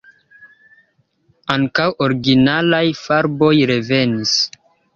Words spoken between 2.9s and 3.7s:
farboj